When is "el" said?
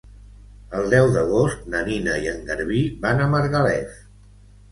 0.77-0.87